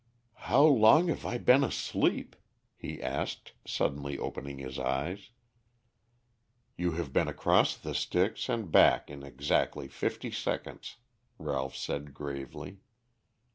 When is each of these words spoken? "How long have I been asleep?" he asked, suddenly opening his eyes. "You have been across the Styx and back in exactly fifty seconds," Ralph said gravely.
"How 0.49 0.63
long 0.63 1.09
have 1.09 1.27
I 1.27 1.37
been 1.37 1.63
asleep?" 1.63 2.35
he 2.75 2.99
asked, 2.99 3.51
suddenly 3.67 4.17
opening 4.17 4.57
his 4.57 4.79
eyes. 4.79 5.29
"You 6.75 6.93
have 6.93 7.13
been 7.13 7.27
across 7.27 7.77
the 7.77 7.93
Styx 7.93 8.49
and 8.49 8.71
back 8.71 9.11
in 9.11 9.21
exactly 9.21 9.87
fifty 9.87 10.31
seconds," 10.31 10.95
Ralph 11.37 11.75
said 11.75 12.15
gravely. 12.15 12.79